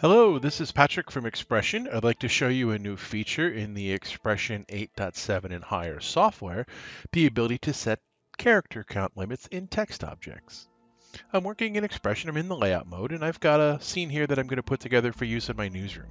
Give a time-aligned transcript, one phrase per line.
[0.00, 1.92] Hello, this is Patrick from XPression.
[1.92, 6.66] I'd like to show you a new feature in the XPression 8.7 and higher software,
[7.10, 7.98] the ability to set
[8.36, 10.68] character count limits in text objects.
[11.32, 14.24] I'm working in XPression, I'm in the layout mode, and I've got a scene here
[14.24, 16.10] that I'm going to put together for use in my newsroom.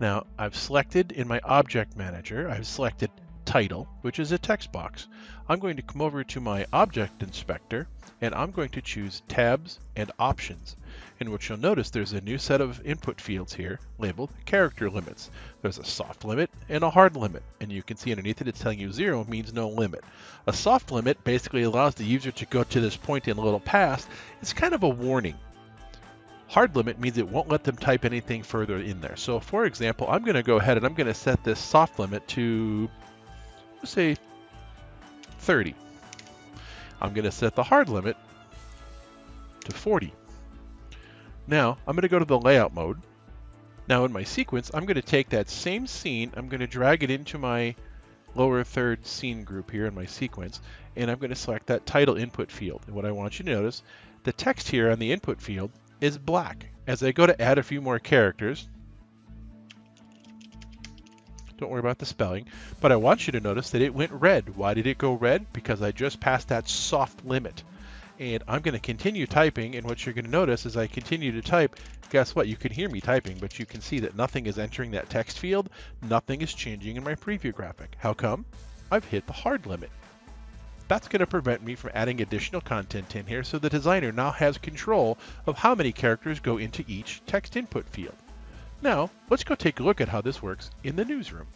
[0.00, 3.10] Now, I've selected in my Object Manager, I've selected
[3.46, 5.06] title, which is a text box.
[5.48, 7.88] I'm going to come over to my object inspector
[8.20, 10.76] and I'm going to choose tabs and options.
[11.20, 15.30] In which you'll notice there's a new set of input fields here labeled character limits.
[15.62, 17.42] There's a soft limit and a hard limit.
[17.60, 20.02] And you can see underneath it it's telling you zero means no limit.
[20.46, 23.60] A soft limit basically allows the user to go to this point in a little
[23.60, 24.08] past.
[24.42, 25.36] It's kind of a warning.
[26.48, 29.16] Hard limit means it won't let them type anything further in there.
[29.16, 31.98] So for example, I'm going to go ahead and I'm going to set this soft
[31.98, 32.88] limit to
[33.84, 34.16] say
[35.40, 35.74] 30.
[37.00, 38.16] I'm going to set the hard limit
[39.64, 40.12] to 40.
[41.46, 43.00] Now, I'm going to go to the layout mode.
[43.88, 47.04] Now in my sequence, I'm going to take that same scene, I'm going to drag
[47.04, 47.76] it into my
[48.34, 50.60] lower third scene group here in my sequence,
[50.96, 52.82] and I'm going to select that title input field.
[52.86, 53.82] And what I want you to notice,
[54.24, 55.70] the text here on the input field
[56.00, 56.66] is black.
[56.86, 58.68] As I go to add a few more characters,
[61.58, 62.46] don't worry about the spelling.
[62.80, 64.56] But I want you to notice that it went red.
[64.56, 65.52] Why did it go red?
[65.52, 67.62] Because I just passed that soft limit.
[68.18, 71.32] And I'm going to continue typing, and what you're going to notice as I continue
[71.32, 71.76] to type,
[72.10, 72.48] guess what?
[72.48, 75.38] You can hear me typing, but you can see that nothing is entering that text
[75.38, 75.68] field.
[76.02, 77.94] Nothing is changing in my preview graphic.
[77.98, 78.46] How come?
[78.90, 79.90] I've hit the hard limit.
[80.88, 84.30] That's going to prevent me from adding additional content in here, so the designer now
[84.30, 88.14] has control of how many characters go into each text input field.
[88.86, 91.48] Now, let's go take a look at how this works in the newsroom.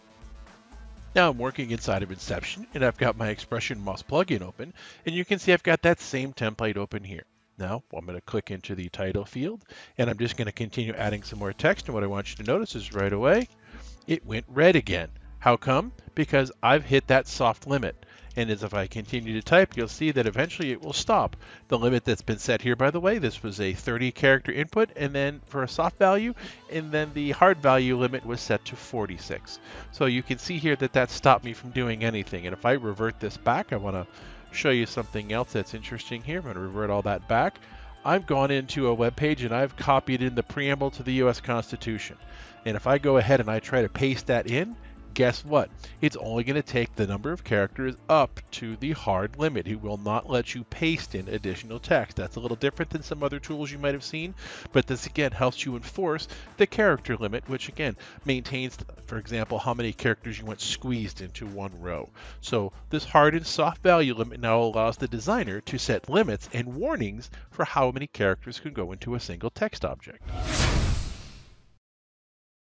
[1.15, 4.75] Now I'm working inside of Inception and I've got my XPression MOS plugin open
[5.07, 7.23] and you can see I've got that same template open here.
[7.57, 9.65] Now I'm going to click into the title field
[9.97, 12.45] and I'm just going to continue adding some more text and what I want you
[12.45, 13.47] to notice is right away
[14.09, 15.11] it went red again.
[15.39, 15.93] How come?
[16.17, 17.95] Because I've hit that soft limit.
[18.37, 21.37] And as if I continue to type, you'll see that eventually it will stop.
[21.69, 24.91] The limit that's been set here, by the way, this was a 30 character input,
[24.95, 26.35] and then for a soft value,
[26.71, 29.59] and then the hard value limit was set to 46.
[29.91, 32.47] So you can see here that that stopped me from doing anything.
[32.47, 34.07] And if I revert this back, I want to
[34.53, 36.39] show you something else that's interesting here.
[36.39, 37.59] I'm going to revert all that back.
[38.05, 41.41] I've gone into a web page and I've copied in the preamble to the U.S.
[41.41, 42.17] Constitution.
[42.65, 44.77] And if I go ahead and I try to paste that in,
[45.15, 45.71] guess what?
[46.01, 49.67] It's only going to take the number of characters up to the hard limit.
[49.67, 52.17] It will not let you paste in additional text.
[52.17, 54.35] That's a little different than some other tools you might have seen,
[54.73, 59.75] but this again helps you enforce the character limit, which again maintains, for example, how
[59.75, 62.09] many characters you want squeezed into one row.
[62.41, 66.75] So this hard and soft value limit now allows the designer to set limits and
[66.75, 70.23] warnings for how many characters can go into a single text object.